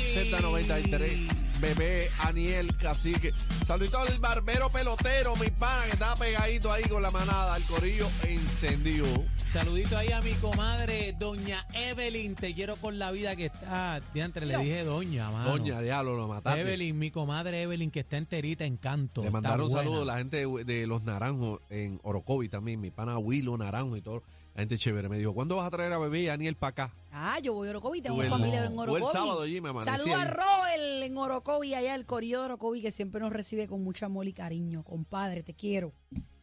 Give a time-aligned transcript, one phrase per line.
[0.00, 3.32] Z93, bebé, Aniel, cacique.
[3.64, 8.08] Saludito al barbero pelotero, mi pana, que estaba pegadito ahí con la manada, el corillo
[8.24, 9.06] encendido.
[9.36, 12.34] Saludito ahí a mi comadre, doña Evelyn.
[12.34, 14.00] Te quiero con la vida que está.
[14.12, 15.50] Diantre, le dije doña, mano.
[15.50, 16.62] Doña, diablo, lo mataste.
[16.62, 19.22] Evelyn, mi comadre Evelyn, que está enterita en canto.
[19.22, 23.18] Le mandaron saludos a la gente de, de Los Naranjos en Orocovi también, mi pana
[23.18, 24.22] Willo Naranjo y todo.
[24.54, 26.70] La gente chévere me dijo, ¿cuándo vas a traer a bebé y a Aniel para
[26.70, 26.94] acá?
[27.12, 29.12] Ah, yo voy a Orocovi, tengo Tú el- familia en tú el Orocovi.
[29.12, 30.28] sábado allí me amanecí Saludos a ahí.
[30.28, 34.26] Roel en Orocovi, allá el corillo de Orocovi, que siempre nos recibe con mucho amor
[34.26, 34.82] y cariño.
[34.82, 35.92] Compadre, te quiero.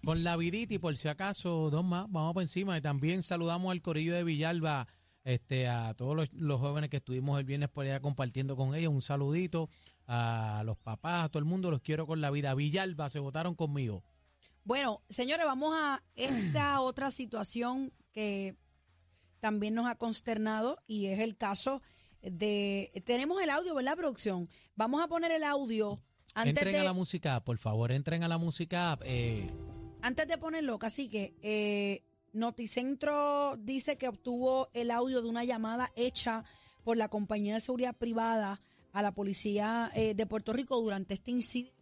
[0.06, 2.78] Con la vidita y por si acaso, dos más, vamos por encima.
[2.78, 4.88] Y también saludamos al corillo de Villalba,
[5.26, 8.94] este, a todos los, los jóvenes que estuvimos el viernes por allá compartiendo con ellos.
[8.94, 9.70] Un saludito
[10.08, 12.56] a los papás, a todo el mundo, los quiero con la vida.
[12.56, 14.02] Villalba, se votaron conmigo.
[14.68, 18.58] Bueno, señores, vamos a esta otra situación que
[19.40, 21.82] también nos ha consternado y es el caso
[22.22, 22.92] de...
[23.06, 24.50] Tenemos el audio, ¿verdad, producción?
[24.76, 26.04] Vamos a poner el audio
[26.36, 26.80] antes entren de...
[26.80, 29.00] a la música, por favor, entren a la música.
[29.06, 29.50] Eh,
[30.02, 35.94] Antes de ponerlo, casi que eh, Noticentro dice que obtuvo el audio de una llamada
[35.96, 36.44] hecha
[36.84, 38.60] por la compañía de seguridad privada
[38.92, 41.77] a la policía eh, de Puerto Rico durante este incidente.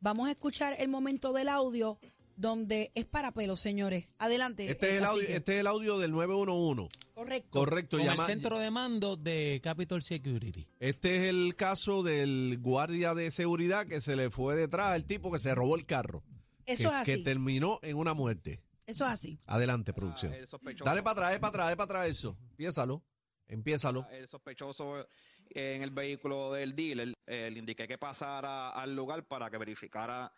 [0.00, 1.98] Vamos a escuchar el momento del audio
[2.36, 4.08] donde es para pelos, señores.
[4.18, 4.70] Adelante.
[4.70, 6.88] Este eh, es el audio, este es el audio del 911.
[7.14, 7.50] Correcto.
[7.50, 10.68] Correcto, con llama- el centro de mando de Capital Security.
[10.78, 15.32] Este es el caso del guardia de seguridad que se le fue detrás al tipo
[15.32, 16.22] que se robó el carro.
[16.64, 17.22] Eso que, es que así.
[17.24, 18.62] terminó en una muerte.
[18.86, 19.38] Eso es así.
[19.46, 20.32] Adelante, producción.
[20.48, 20.84] sospechoso.
[20.84, 22.38] Dale para atrás, para atrás, dale para atrás eso.
[22.50, 23.02] Empiézalo.
[23.48, 24.06] Empiézalo.
[24.12, 25.06] El sospechoso
[25.50, 30.32] en el vehículo del dealer, eh, le indiqué que pasara al lugar para que verificara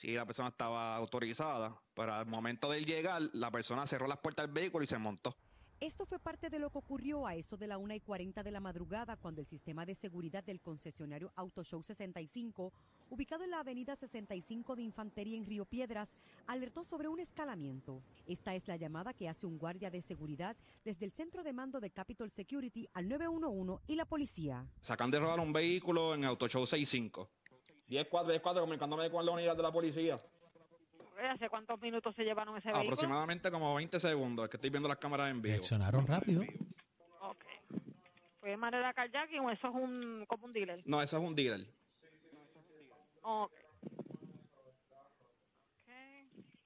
[0.00, 1.74] si la persona estaba autorizada.
[1.94, 5.36] Pero al momento de llegar, la persona cerró las puertas del vehículo y se montó.
[5.78, 8.50] Esto fue parte de lo que ocurrió a eso de la 1 y 40 de
[8.50, 12.72] la madrugada cuando el sistema de seguridad del concesionario Autoshow 65,
[13.10, 18.02] ubicado en la avenida 65 de Infantería en Río Piedras, alertó sobre un escalamiento.
[18.26, 21.78] Esta es la llamada que hace un guardia de seguridad desde el centro de mando
[21.78, 24.64] de Capital Security al 911 y la policía.
[24.80, 27.28] Sacan de robar un vehículo en Autoshow 65.
[27.88, 30.22] 10 4 10 4 comunicándome con la unidad de la policía.
[31.24, 32.92] ¿Hace cuántos minutos se llevaron ese vehículo?
[32.92, 35.54] Aproximadamente como 20 segundos, es que estoy viendo las cámaras en vivo.
[35.54, 36.42] Reaccionaron rápido.
[37.20, 37.44] Ok.
[38.40, 40.82] ¿Fue de manera carjacking o eso es un, como un dealer?
[40.84, 41.66] No, eso es un dealer.
[43.22, 43.50] Ok.
[43.50, 43.52] Ok.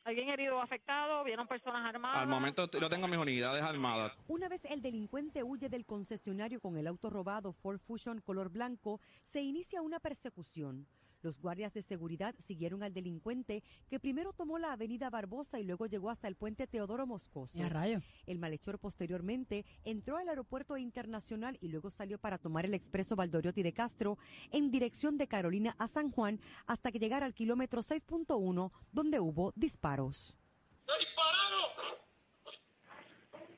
[0.05, 1.23] ¿Alguien herido o afectado?
[1.25, 2.19] ¿Vieron personas armadas?
[2.19, 4.13] Al momento yo tengo mis unidades armadas.
[4.27, 9.01] Una vez el delincuente huye del concesionario con el auto robado Ford Fusion color blanco,
[9.23, 10.87] se inicia una persecución.
[11.23, 15.87] Los guardias de seguridad siguieron al delincuente que primero tomó la avenida Barbosa y luego
[15.87, 17.59] llegó hasta el puente Teodoro Moscoso.
[17.59, 18.01] Ya, rayo.
[18.27, 23.63] El malhechor posteriormente entró al aeropuerto internacional y luego salió para tomar el expreso Valdoriotti
[23.63, 24.17] de Castro
[24.51, 29.53] en dirección de Carolina a San Juan hasta que llegara al kilómetro 6.1 donde hubo
[29.57, 30.37] disparos.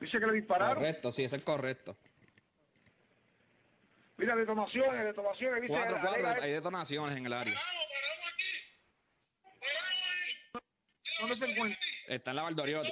[0.01, 0.75] Dice que le dispararon.
[0.75, 1.95] Correcto, sí, es correcto.
[4.17, 5.61] Mira, detonaciones, detonaciones.
[5.61, 7.61] Dice Cuatro, cuatro, hay detonaciones en el área.
[11.19, 11.79] ¿Dónde se encuentra?
[12.07, 12.91] Está en la Valdoriotti.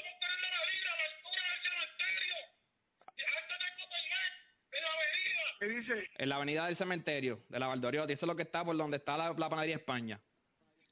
[5.60, 6.10] ¿Qué dice?
[6.18, 8.14] En la avenida del cementerio, de la Valdoriotti.
[8.14, 10.20] Eso es lo que está por donde está la, la panadería España.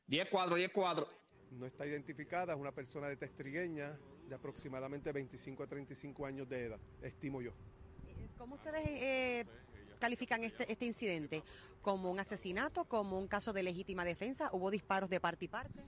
[0.09, 1.07] 10-4, 10-4.
[1.51, 3.97] No está identificada, es una persona de testrigueña
[4.27, 7.51] de aproximadamente 25 a 35 años de edad, estimo yo.
[8.37, 9.45] ¿Cómo ustedes eh,
[9.99, 11.43] califican este, este incidente?
[11.81, 12.85] ¿Como un asesinato?
[12.85, 14.49] ¿Como un caso de legítima defensa?
[14.53, 15.79] ¿Hubo disparos de parte y parte?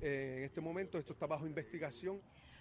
[0.00, 2.20] Eh, en este momento esto está bajo investigación.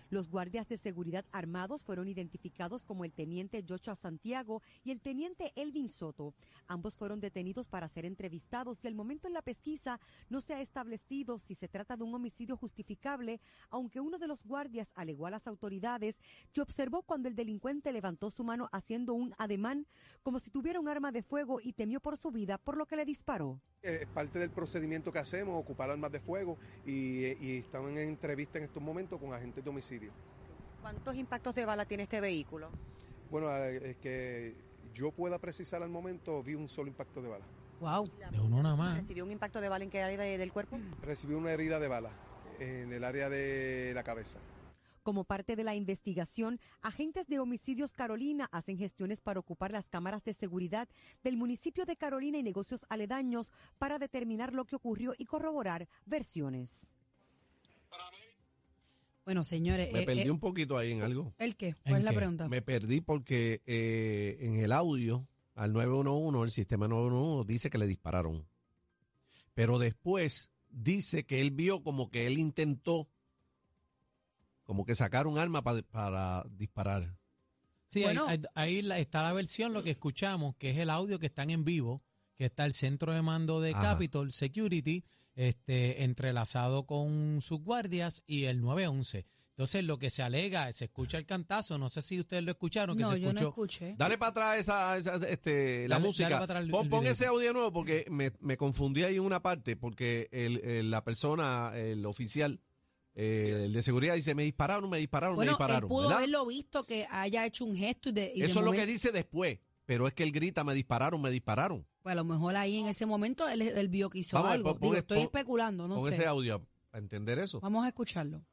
[0.09, 5.52] Los guardias de seguridad armados fueron identificados como el teniente Joshua Santiago y el teniente
[5.56, 6.34] Elvin Soto.
[6.68, 10.62] Ambos fueron detenidos para ser entrevistados y al momento en la pesquisa no se ha
[10.62, 15.31] establecido si se trata de un homicidio justificable, aunque uno de los guardias alegó a
[15.31, 16.18] las autoridades
[16.53, 19.86] que observó cuando el delincuente levantó su mano haciendo un ademán
[20.24, 22.96] como si tuviera un arma de fuego y temió por su vida, por lo que
[22.96, 23.62] le disparó.
[23.84, 27.86] Eh, Es parte del procedimiento que hacemos, ocupar armas de fuego y, eh, y están
[27.89, 29.99] en entrevista en estos momentos con agentes de homicidio.
[30.81, 32.69] ¿Cuántos impactos de bala tiene este vehículo?
[33.30, 34.56] Bueno, eh, es que
[34.94, 37.46] yo pueda precisar al momento, vi un solo impacto de bala.
[37.80, 38.10] Wow.
[38.31, 38.98] De uno nada más.
[38.98, 40.78] ¿Recibió un impacto de bala en qué área de- del cuerpo?
[41.01, 42.12] Recibí una herida de bala
[42.60, 44.40] en el área de la cabeza.
[45.04, 50.24] Como parte de la investigación, agentes de Homicidios Carolina hacen gestiones para ocupar las cámaras
[50.24, 50.90] de seguridad
[51.24, 56.94] del municipio de Carolina y negocios aledaños para determinar lo que ocurrió y corroborar versiones.
[59.30, 59.94] Bueno, señores.
[59.94, 61.36] Me eh, perdí eh, un poquito ahí en algo.
[61.38, 61.68] ¿El qué?
[61.68, 62.18] ¿En ¿Cuál es la qué?
[62.18, 62.50] pregunta?
[62.50, 67.86] Me perdí porque eh, en el audio al 911, el sistema 911 dice que le
[67.86, 68.48] dispararon.
[69.54, 73.08] Pero después dice que él vio como que él intentó
[74.64, 77.16] como que sacar un arma pa- para disparar.
[77.88, 78.25] Sí, Bueno.
[78.28, 81.64] ahí, ahí- está la versión, lo que escuchamos, que es el audio que están en
[81.66, 82.02] vivo,
[82.36, 83.82] que está el centro de mando de Ajá.
[83.94, 85.04] Capitol Security,
[85.39, 89.25] este, entrelazado con sus guardias y el 911.
[89.51, 92.97] Entonces, lo que se alega, se escucha el cantazo, no sé si ustedes lo escucharon,
[92.97, 93.95] que No, se yo no escuché.
[93.97, 96.24] Dale para atrás esa, esa, este, la Dale- música.
[96.30, 99.15] dale para atrás el- pon el pon ese audio nuevo porque me, me confundí ahí
[99.15, 102.59] en una parte porque el, el- la persona, el oficial,
[103.15, 105.89] eh, el de seguridad dice, me dispararon, me dispararon, me Bueno, él dispararon.
[105.89, 106.18] pudo ¿verdad?
[106.18, 108.86] haberlo visto que haya hecho un gesto y de, y de Eso es lo que
[108.86, 109.59] dice después,
[109.89, 111.83] pero es que él grita, me dispararon, me dispararon.
[112.03, 114.53] Pues a lo mejor ahí en ese momento él, él vio que hizo Vamos a
[114.53, 114.74] algo.
[114.74, 116.13] pon- Digo, pon- estoy pon- especulando, no Con sé.
[116.13, 117.59] ese audio, para entender eso.
[117.59, 118.45] Vamos a escucharlo.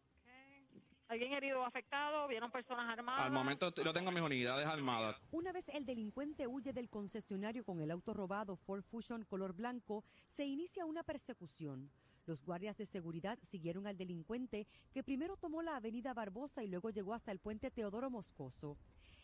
[1.08, 2.26] ¿Alguien herido o afectado?
[2.26, 3.26] ¿Vieron personas armadas?
[3.26, 5.16] Al momento yo tengo mis unidades armadas.
[5.30, 10.04] Una vez el delincuente huye del concesionario con el auto robado Ford Fusion color blanco,
[10.26, 11.90] se inicia una persecución.
[12.24, 16.88] Los guardias de seguridad siguieron al delincuente, que primero tomó la avenida Barbosa y luego
[16.88, 18.78] llegó hasta el puente Teodoro Moscoso.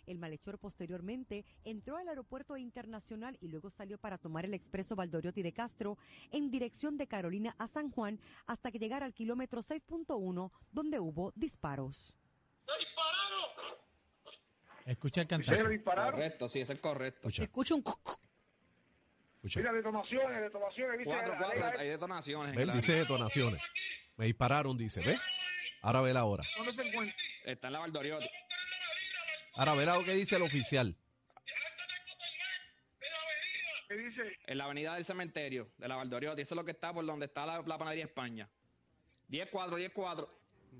[0.06, 5.42] El malhechor posteriormente entró al aeropuerto internacional y luego salió para tomar el expreso Valdoriotti
[5.42, 5.98] de Castro
[6.30, 11.32] en dirección de Carolina a San Juan hasta que llegara al kilómetro 6.1 donde hubo
[11.34, 12.14] disparos.
[14.84, 15.64] Escucha el que cantazo.
[15.84, 17.28] Correcto, sí, es correcto.
[17.28, 17.82] Escucha, Escucha un...
[17.82, 18.18] cuc, cuc.
[19.36, 19.60] escucha.
[19.60, 20.98] Mira, detonaciones, detonaciones.
[20.98, 22.56] Dice, Cuatro, cuatro, hay detonaciones.
[22.56, 23.60] Ve, el Él dice detonaciones.
[24.16, 25.18] Me dispararon, dice, ¿ves?
[25.82, 26.44] Ahora ve la hora.
[26.56, 27.16] ¿Dónde se encuentra?
[27.44, 28.26] Está en la Valdoriotti.
[29.54, 30.96] Ahora ve lo que dice el oficial.
[33.88, 34.22] ¿Qué dice?
[34.46, 36.42] En la avenida del cementerio de la Valdoriotti.
[36.42, 38.48] Eso es lo que está por donde está la, la panadería España.
[39.30, 40.28] 10-4, 10-4.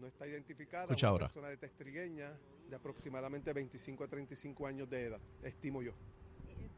[0.00, 1.26] No está identificada Escucha una ahora.
[1.26, 2.32] persona de Testrigueña
[2.68, 5.92] de aproximadamente 25 a 35 años de edad, estimo yo.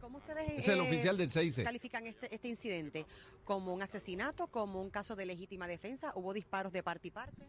[0.01, 3.07] ¿Cómo ustedes es el eh, oficial del 6 califican este, este incidente?
[3.45, 4.49] ¿Como un asesinato?
[4.49, 6.13] ¿Como un caso de legítima defensa?
[6.17, 7.43] ¿Hubo disparos de parte y parte?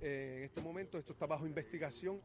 [0.00, 2.20] Eh, en este momento esto está bajo investigación.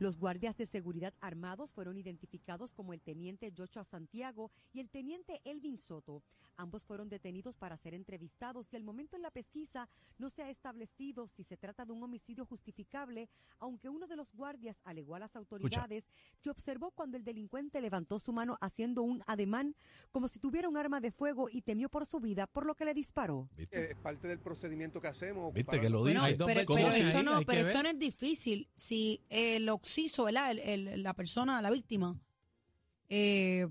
[0.00, 5.42] Los guardias de seguridad armados fueron identificados como el teniente Joshua Santiago y el teniente
[5.44, 6.22] Elvin Soto.
[6.56, 10.48] Ambos fueron detenidos para ser entrevistados y al momento en la pesquisa no se ha
[10.48, 15.18] establecido si se trata de un homicidio justificable, aunque uno de los guardias alegó a
[15.18, 16.06] las autoridades
[16.42, 19.74] que observó cuando el delincuente levantó su mano haciendo un ademán
[20.12, 22.86] como si tuviera un arma de fuego y temió por su vida, por lo que
[22.86, 23.50] le disparó.
[23.54, 23.78] ¿Viste?
[23.84, 25.52] Eh, Es parte del procedimiento que hacemos.
[25.52, 26.36] ¿Viste para- que lo dice?
[26.46, 28.66] Pero, esto no, pero esto no es difícil.
[28.74, 30.50] Si el occiso, ¿verdad?
[30.52, 30.58] El-
[30.88, 32.18] el- la persona, la víctima,
[33.08, 33.66] eh,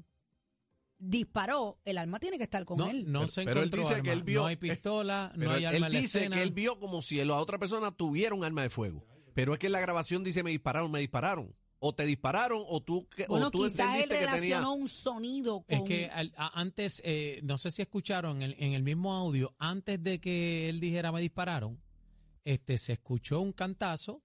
[0.97, 3.09] disparó, el arma tiene que estar con No, él.
[3.11, 4.03] no Pero- se pero él encontró dice arma.
[4.03, 6.35] que él vio- no hay pistola, no hay él- arma él en la dice escena.
[6.35, 9.05] que él vio como si la otra persona tuviera un arma de fuego.
[9.33, 11.55] Pero es que en la grabación dice me dispararon, me dispararon.
[11.81, 14.31] O te dispararon o tú, que- bueno, o tú quizás él entendiste que tenía...
[14.57, 15.77] relacionó un sonido con...
[15.77, 19.13] Es que al- a- antes, eh, no sé si escucharon en el, en el mismo
[19.15, 21.81] audio, antes de que él dijera me dispararon,
[22.43, 24.21] este se escuchó un cantazo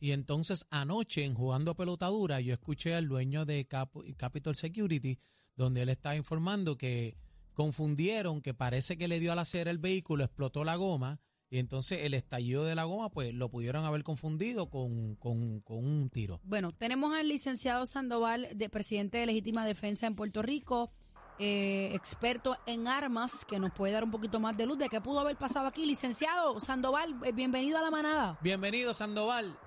[0.00, 5.18] y entonces anoche en jugando pelotadura yo escuché al dueño de Cap- Capital Security
[5.56, 7.16] donde él estaba informando que
[7.54, 11.20] confundieron que parece que le dio al hacer el vehículo, explotó la goma
[11.50, 15.84] y entonces el estallido de la goma pues lo pudieron haber confundido con, con, con
[15.84, 16.40] un tiro.
[16.44, 20.92] Bueno, tenemos al licenciado Sandoval, de presidente de Legítima Defensa en Puerto Rico,
[21.40, 25.00] eh, experto en armas, que nos puede dar un poquito más de luz de qué
[25.00, 25.84] pudo haber pasado aquí.
[25.86, 28.38] Licenciado Sandoval, eh, bienvenido a la manada.
[28.42, 29.58] Bienvenido Sandoval,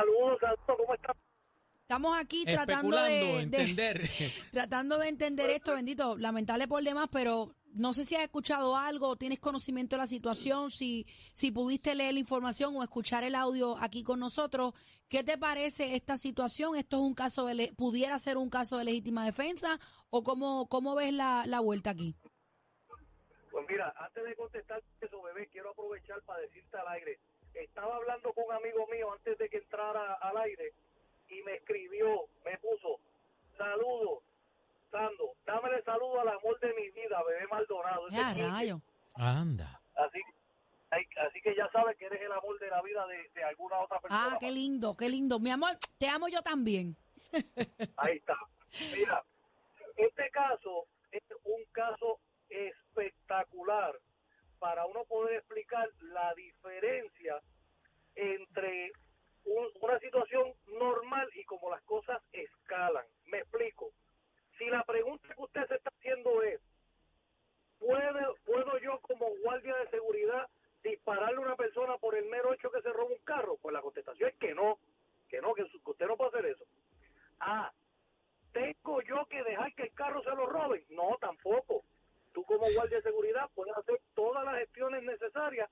[0.00, 1.16] Saludos, saludos, ¿cómo estás?
[1.82, 4.10] Estamos aquí tratando de, de- entender.
[4.52, 9.16] tratando de entender esto, bendito, lamentable por demás, pero no sé si has escuchado algo,
[9.16, 13.76] tienes conocimiento de la situación, si, si pudiste leer la información o escuchar el audio
[13.78, 14.72] aquí con nosotros.
[15.08, 16.76] ¿Qué te parece esta situación?
[16.76, 19.78] ¿Esto es un caso de, le- pudiera ser un caso de legítima defensa
[20.10, 22.14] o cómo, cómo ves la, la vuelta aquí?
[23.50, 27.18] Pues mira, antes de contestar eso, bebé, quiero aprovechar para decirte al aire.
[27.64, 30.72] Estaba hablando con un amigo mío antes de que entrara al aire
[31.28, 32.98] y me escribió, me puso,
[33.56, 34.22] saludos,
[34.90, 38.08] Sando, dámele saludo al amor de mi vida, bebé Maldonado.
[38.10, 38.80] Ya, rayo.
[39.14, 39.80] Anda.
[39.94, 40.20] Así,
[40.90, 44.00] así que ya sabes que eres el amor de la vida de, de alguna otra
[44.00, 44.30] persona.
[44.32, 45.38] Ah, qué lindo, qué lindo.
[45.38, 46.96] Mi amor, te amo yo también.
[47.98, 48.36] Ahí está.
[48.96, 49.22] Mira,
[49.96, 53.94] este caso es un caso espectacular
[54.58, 57.40] para uno poder explicar la diferencia
[58.16, 58.90] entre
[59.44, 63.06] un- una situación normal y como las cosas escalan.
[63.26, 63.92] Me explico.
[64.58, 66.60] Si la pregunta que usted se está haciendo es,
[67.78, 70.46] ¿puede, ¿puedo yo como guardia de seguridad
[70.82, 71.96] dispararle a una persona
[72.54, 73.56] hecho que se roba un carro?
[73.60, 74.78] Pues la contestación es que no,
[75.28, 76.64] que no, que su- que usted no puede hacer eso.
[77.40, 77.72] Ah,
[78.52, 80.22] tengo yo que dejar que el carro
[82.44, 85.70] como guardia de seguridad pueden hacer todas las gestiones necesarias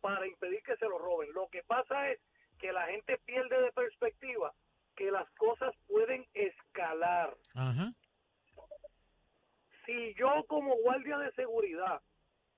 [0.00, 1.32] para impedir que se lo roben.
[1.32, 2.20] Lo que pasa es
[2.58, 4.52] que la gente pierde de perspectiva
[4.96, 7.36] que las cosas pueden escalar.
[7.54, 7.92] Ajá.
[9.86, 12.00] Si yo como guardia de seguridad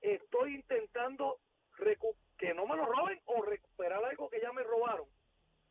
[0.01, 1.39] estoy intentando
[1.77, 5.07] recu- que no me lo roben o recuperar algo que ya me robaron,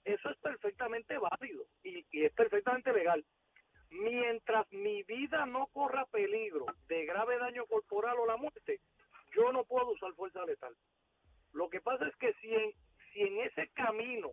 [0.05, 2.33] eso es perfectamente válido y, y es
[3.03, 3.25] perfectamente legal.
[3.91, 8.81] Mientras mi vida no corra peligro de grave daño corporal o la muerte,
[9.35, 10.75] yo no puedo usar fuerza letal.
[11.53, 12.73] Lo que pasa es que si en,
[13.13, 14.31] si en ese camino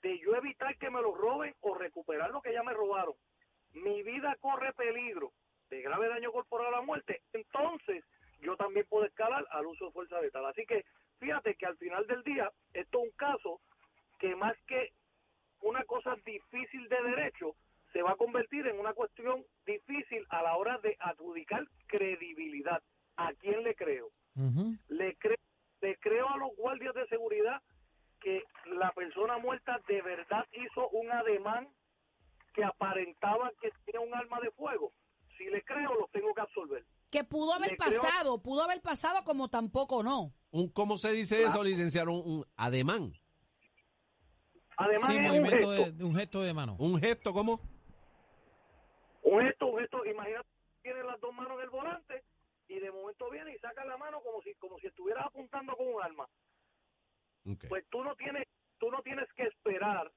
[0.00, 3.14] de yo evitar que me lo roben o recuperar lo que ya me robaron,
[3.72, 5.32] mi vida corre peligro
[5.68, 8.02] de grave daño corporal a la muerte, entonces
[8.40, 10.46] yo también puedo escalar al uso de fuerza letal.
[10.46, 10.86] Así que
[11.18, 13.60] fíjate que al final del día, esto es un caso
[14.18, 14.92] que más que
[15.60, 17.54] una cosa difícil de derecho,
[18.08, 22.82] va a convertir en una cuestión difícil a la hora de adjudicar credibilidad.
[23.16, 24.08] ¿A quién le creo?
[24.88, 25.38] Le, cre-
[25.82, 27.60] le creo a los guardias de seguridad
[28.20, 28.42] que
[28.78, 31.68] la persona muerta de verdad hizo un ademán
[32.54, 34.92] que aparentaba que tenía un arma de fuego.
[35.36, 36.84] Si le creo, los tengo que absolver.
[37.10, 40.32] Que pudo haber Le creo- pasado, pudo haber pasado como tampoco no.
[40.50, 42.12] Un, ¿Cómo se dice eso, licenciado?
[42.12, 43.12] Un, un ademán.
[44.76, 46.76] Además, Sí, es un movimiento gesto, de, de un gesto de mano.
[46.78, 47.60] ¿Un gesto cómo?
[49.88, 50.04] Gesto.
[50.04, 50.48] Imagínate,
[50.82, 52.22] tiene las dos manos en el volante
[52.68, 55.88] y de momento viene y saca la mano como si como si estuvieras apuntando con
[55.88, 56.28] un arma.
[57.68, 58.46] Pues tú no tienes
[58.78, 60.10] tú no tienes que esperar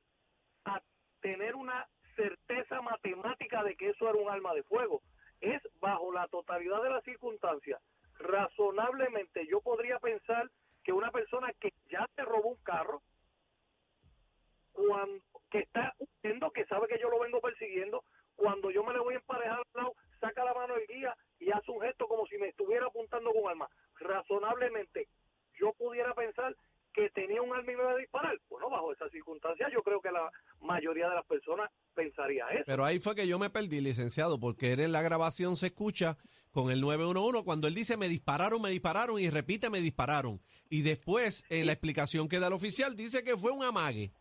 [0.66, 0.82] a
[1.22, 5.02] tener una certeza matemática de que eso era un arma de fuego
[5.40, 7.82] es bajo la totalidad de las circunstancias
[8.20, 10.52] razonablemente yo podría pensar
[10.84, 13.02] que una persona que ya te robó un carro
[14.74, 18.04] cuando que está huyendo que sabe que yo lo vengo persiguiendo
[18.42, 21.52] cuando yo me le voy a emparejar al lado saca la mano del guía y
[21.52, 23.70] hace un gesto como si me estuviera apuntando con arma
[24.00, 25.08] razonablemente
[25.60, 26.56] yo pudiera pensar
[26.94, 28.38] que tenía un arma y me iba a disparar.
[28.50, 30.30] Bueno, bajo esas circunstancias yo creo que la
[30.60, 32.64] mayoría de las personas pensaría eso.
[32.66, 36.18] Pero ahí fue que yo me perdí, licenciado, porque en la grabación se escucha
[36.52, 40.42] con el 911 cuando él dice me dispararon, me dispararon y repite me dispararon.
[40.70, 44.12] Y después en la explicación que da el oficial dice que fue un amague.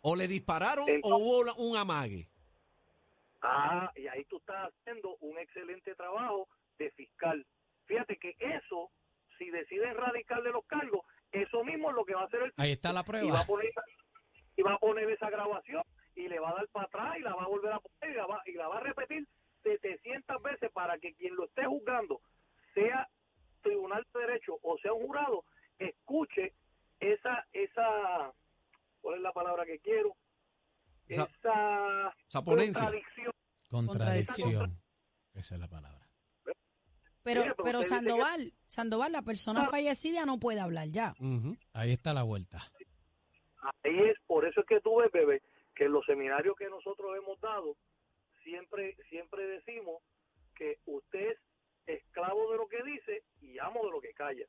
[0.00, 2.28] O le dispararon o hubo un amague.
[3.46, 6.48] Ah, y ahí tú estás haciendo un excelente trabajo
[6.78, 7.44] de fiscal.
[7.86, 8.90] Fíjate que eso,
[9.38, 12.72] si deciden radicarle los cargos, eso mismo es lo que va a hacer el Ahí
[12.72, 13.40] está la y va prueba.
[13.40, 13.70] a poner
[14.56, 15.82] y va a poner esa grabación
[16.14, 18.16] y le va a dar para atrás y la va a volver a poner y
[18.16, 19.26] la va, y la va a repetir
[19.64, 22.20] 700 veces para que quien lo esté juzgando
[22.72, 23.08] sea
[23.62, 25.44] tribunal de derecho o sea un jurado
[25.78, 26.54] escuche
[27.00, 28.32] esa esa
[29.00, 30.14] ¿cuál es la palabra que quiero?
[31.08, 32.80] Esa- esa Esa ponencia.
[32.84, 33.13] contradicción
[33.74, 34.80] Contradicción.
[35.34, 36.08] Esa es la palabra.
[37.22, 39.68] Pero, pero que- Sandoval, Sandoval, la persona Ah.
[39.70, 41.14] fallecida no puede hablar ya.
[41.72, 42.58] Ahí está la vuelta.
[43.82, 45.42] Ahí es, por eso es que tú ves, bebé,
[45.74, 47.76] que en los seminarios que nosotros hemos dado,
[48.42, 50.02] siempre, siempre decimos
[50.54, 51.30] que usted
[51.86, 54.46] es esclavo de lo que dice y amo de lo que calla.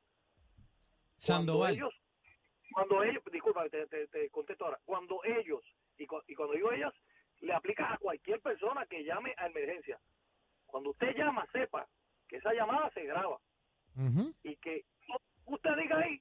[1.18, 1.76] Sandoval.
[1.78, 1.94] Cuando ellos,
[2.74, 5.62] cuando ellos, disculpa, te, te, te contesto ahora, cuando ellos,
[5.98, 6.94] y, cu- y cuando digo ellos,
[7.42, 10.00] le aplica a cualquier persona que llame a emergencia.
[10.66, 11.88] Cuando usted llama, sepa
[12.28, 13.40] que esa llamada se graba
[13.96, 14.34] Ujú.
[14.44, 14.86] y que
[15.46, 16.20] usted diga ahí,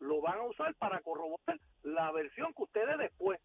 [0.00, 3.40] lo van a usar para corroborar la versión que usted dé después.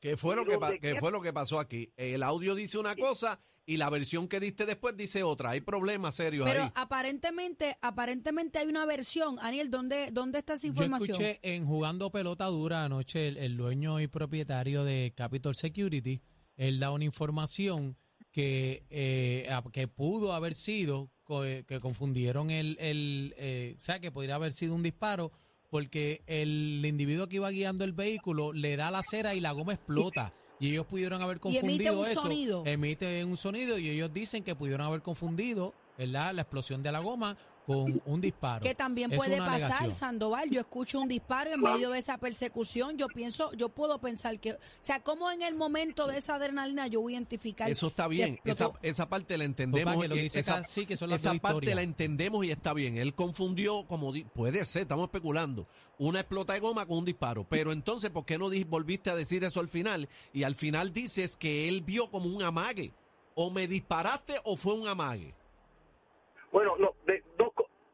[0.00, 1.92] ¿Qué fue, lo que, fue lo que pasó aquí?
[1.96, 5.50] El audio dice una cosa y la versión que diste después dice otra.
[5.50, 6.70] Hay problemas serios Pero ahí.
[6.76, 9.38] aparentemente, aparentemente hay una versión.
[9.40, 11.10] Aniel, ¿dónde, dónde está esa Yo información?
[11.20, 16.22] escuché en Jugando Pelota Dura anoche el, el dueño y propietario de Capital Security,
[16.58, 17.96] él da una información
[18.30, 21.10] que, eh, que pudo haber sido,
[21.44, 25.32] eh, que confundieron el, el eh, o sea, que podría haber sido un disparo
[25.70, 29.74] porque el individuo que iba guiando el vehículo le da la cera y la goma
[29.74, 30.34] explota.
[30.60, 32.22] Y ellos pudieron haber Y emite confundido un eso.
[32.22, 32.66] sonido.
[32.66, 36.34] Emite un sonido y ellos dicen que pudieron haber confundido ¿verdad?
[36.34, 37.36] la explosión de la goma
[37.68, 38.62] con un disparo.
[38.64, 39.92] Que también Es puede pasar.
[39.92, 40.50] Sandoval.
[40.50, 42.96] Yo escucho un disparo en medio de esa persecución.
[42.96, 46.86] Yo pienso, yo puedo pensar que, o sea, ¿cómo en el momento de esa adrenalina
[46.86, 47.70] yo voy a identificar?
[47.70, 49.92] Eso está bien, esa, esa parte la entendemos.
[49.92, 51.76] Compa, que lo dice esa casi que son las esa dos parte historias.
[51.76, 52.96] la entendemos y está bien.
[52.96, 57.46] Él confundió, como di- puede ser, estamos especulando, una explota de goma con un disparo.
[57.48, 60.08] Pero entonces, ¿por qué no di- volviste a decir eso al final?
[60.32, 62.94] Y al final dices que él vio como un amague.
[63.40, 65.34] O me disparaste o fue un amague.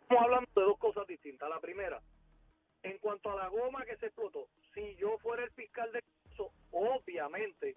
[0.05, 1.49] Estamos hablando de dos cosas distintas.
[1.49, 1.99] La primera,
[2.83, 6.53] en cuanto a la goma que se explotó, si yo fuera el fiscal de caso,
[6.73, 7.75] obviamente,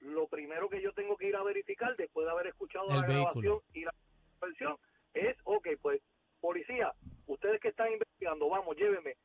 [0.00, 3.60] lo primero que yo tengo que ir a verificar después de haber escuchado la grabación
[3.72, 3.94] y la
[4.42, 4.76] versión
[5.14, 6.02] es, ok, pues,
[6.38, 6.92] policía,
[7.26, 9.16] ustedes que están investigando, vamos, llévenme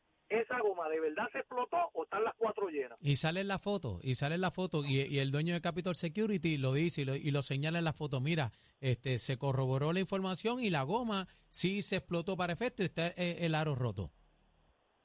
[3.01, 5.61] y sale en la foto, y sale en la foto, y, y el dueño de
[5.61, 8.19] Capital Security lo dice y lo, y lo señala en la foto.
[8.19, 12.85] Mira, este se corroboró la información y la goma sí se explotó para efecto y
[12.85, 14.11] está eh, el aro roto.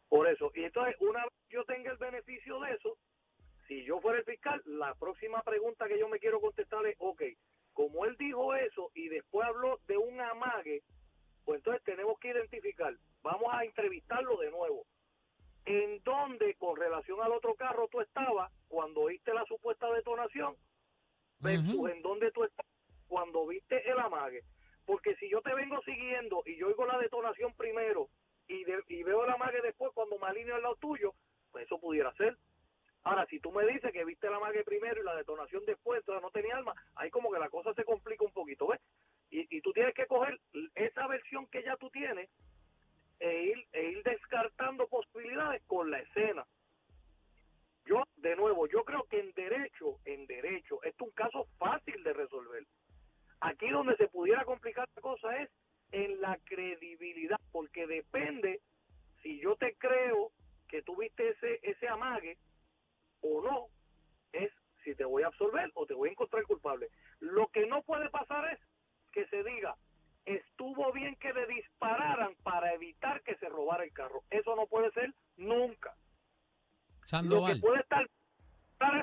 [0.08, 0.50] Por eso.
[0.54, 2.96] Y entonces, una vez yo tenga el beneficio de eso,
[3.66, 7.22] si yo fuera el fiscal, la próxima pregunta que yo me quiero contestar es, ok,
[7.74, 10.82] como él dijo eso y después habló de un amague,
[11.44, 14.86] pues entonces tenemos que identificar, vamos a entrevistarlo de nuevo.
[15.68, 20.56] ¿En dónde, con relación al otro carro, tú estabas cuando oíste la supuesta detonación?
[21.40, 22.72] Versus en dónde tú estabas
[23.06, 24.42] cuando viste el amague.
[24.86, 28.08] Porque si yo te vengo siguiendo y yo oigo la detonación primero
[28.46, 31.12] y, de- y veo el amague después cuando me alineo al lado tuyo,
[31.52, 32.36] pues eso pudiera ser.
[33.04, 36.22] Ahora, si tú me dices que viste el amague primero y la detonación después, entonces
[36.22, 38.80] no tenía arma, ahí como que la cosa se complica un poquito, ¿ves?
[39.30, 40.38] Y, y tú tienes que coger
[40.74, 42.30] esa versión que ya tú tienes
[43.20, 44.02] e ir, e ir
[44.38, 46.46] descartando posibilidades con la escena.
[47.86, 52.02] Yo, de nuevo, yo creo que en derecho, en derecho, esto es un caso fácil
[52.04, 52.64] de resolver.
[53.40, 55.50] Aquí donde se pudiera complicar la cosa es
[55.90, 58.60] en la credibilidad, porque depende
[59.22, 60.32] si yo te creo
[60.68, 62.36] que tuviste ese, ese amague
[63.22, 63.66] o no,
[64.32, 64.52] es
[64.84, 66.90] si te voy a absolver o te voy a encontrar culpable.
[67.20, 68.60] Lo que no puede pasar es
[69.12, 69.74] que se diga,
[70.26, 72.97] estuvo bien que le dispararan para evitar
[73.76, 74.22] el carro.
[74.30, 75.94] Eso no puede ser nunca.
[75.94, 77.60] Lo que Sandoval.
[77.60, 78.06] puede estar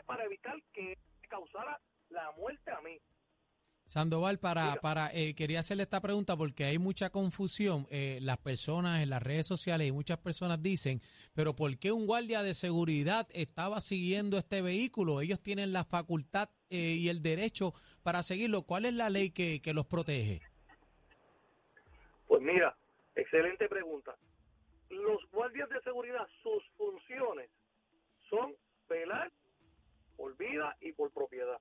[0.05, 1.79] para evitar que causara
[2.09, 2.99] la muerte a mí.
[3.87, 7.85] Sandoval, para, para eh, quería hacerle esta pregunta porque hay mucha confusión.
[7.91, 11.01] Eh, las personas en las redes sociales y muchas personas dicen,
[11.35, 15.21] pero ¿por qué un guardia de seguridad estaba siguiendo este vehículo?
[15.21, 18.63] Ellos tienen la facultad eh, y el derecho para seguirlo.
[18.63, 20.41] ¿Cuál es la ley que, que los protege?
[22.27, 22.75] Pues mira,
[23.15, 24.15] excelente pregunta.
[24.95, 27.49] Los guardias de seguridad, sus funciones
[28.29, 28.55] son
[28.87, 29.31] velar
[30.15, 31.59] por vida y por propiedad.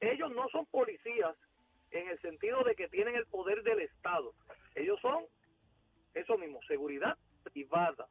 [0.00, 1.36] Ellos no son policías
[1.90, 4.34] en el sentido de que tienen el poder del Estado.
[4.74, 5.24] Ellos son
[6.14, 8.08] eso mismo, seguridad privada.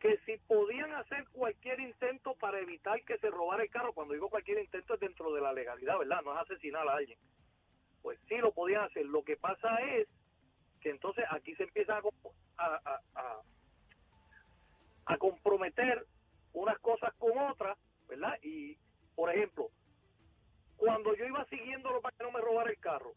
[0.00, 4.30] Que si podían hacer cualquier intento para evitar que se robara el carro, cuando digo
[4.30, 6.22] cualquier intento es dentro de la legalidad, ¿verdad?
[6.22, 7.18] No es asesinar a alguien.
[8.02, 9.06] Pues sí lo podían hacer.
[9.06, 10.08] Lo que pasa es
[10.80, 12.02] que entonces aquí se empieza a,
[12.58, 13.42] a, a- a-
[15.06, 16.06] a comprometer
[16.52, 18.38] unas cosas con otras, ¿verdad?
[18.42, 18.76] Y,
[19.14, 19.70] por ejemplo,
[20.76, 23.12] cuando yo iba siguiéndolo para que no me robara el carro,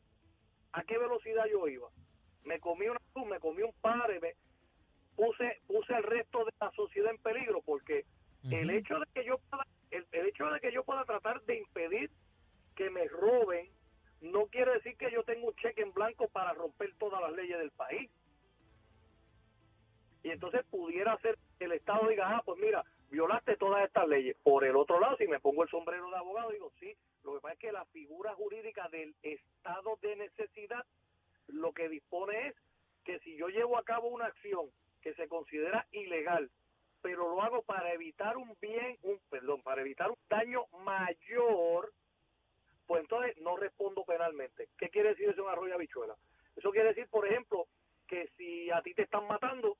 [0.73, 1.89] ¿a qué velocidad yo iba?
[2.43, 4.33] Me comí una luz, me comí un par, me
[5.15, 8.05] puse, puse al resto de la sociedad en peligro, porque
[8.51, 11.57] el hecho de que yo pueda, el, el hecho de que yo pueda tratar de
[11.57, 12.09] impedir
[12.75, 13.69] que me roben
[14.21, 17.57] no quiere decir que yo tengo un cheque en blanco para romper todas las leyes
[17.59, 18.09] del país.
[20.23, 24.37] Y entonces pudiera ser que el Estado diga, ah, pues mira, violaste todas estas leyes.
[24.43, 27.39] Por el otro lado, si me pongo el sombrero de abogado, digo, sí, lo que
[27.41, 30.85] pasa es que la figura jurídica del estado de necesidad
[31.47, 32.55] lo que dispone es
[33.03, 34.67] que si yo llevo a cabo una acción
[35.01, 36.49] que se considera ilegal,
[37.01, 41.91] pero lo hago para evitar un bien, un perdón, para evitar un daño mayor,
[42.85, 44.69] pues entonces no respondo penalmente.
[44.77, 46.15] ¿Qué quiere decir eso en arroyo habichuela?
[46.55, 47.65] Eso quiere decir, por ejemplo,
[48.07, 49.77] que si a ti te están matando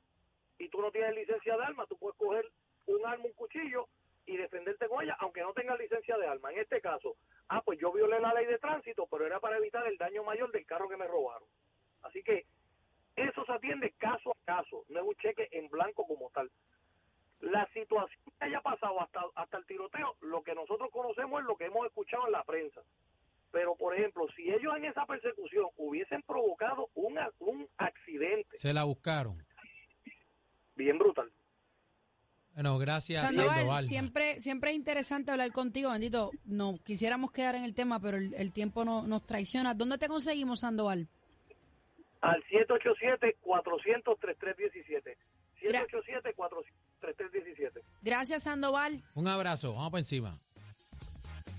[0.72, 2.50] tú no tienes licencia de arma, tú puedes coger
[2.88, 3.88] un arma, un cuchillo
[4.26, 6.52] y defenderte con ella, aunque no tengas licencia de arma.
[6.52, 7.16] En este caso,
[7.50, 10.52] ah, pues yo violé la ley de tránsito, pero era para evitar el daño mayor
[10.52, 11.48] del carro que me robaron.
[12.04, 12.46] Así que
[13.16, 16.50] eso se atiende caso a caso, no es un cheque en blanco como tal.
[17.42, 21.56] La situación que haya pasado hasta, hasta el tiroteo, lo que nosotros conocemos es lo
[21.58, 22.82] que hemos escuchado en la prensa.
[23.52, 28.84] Pero, por ejemplo, si ellos en esa persecución hubiesen provocado un, un accidente Se la
[28.84, 29.44] buscaron.
[30.82, 31.32] Bien brutal,
[32.54, 33.86] Bueno, gracias, Sandoval, Sandoval.
[33.86, 36.32] siempre, siempre es interesante hablar contigo, bendito.
[36.46, 39.74] No quisiéramos quedar en el tema, pero el, el tiempo no, nos traiciona.
[39.74, 41.08] ¿Dónde te conseguimos, Sandoval?
[42.22, 45.18] al 787-400-3317.
[45.62, 47.82] 787-400-3317.
[48.02, 49.02] Gracias, Sandoval.
[49.14, 50.40] Un abrazo, vamos para encima.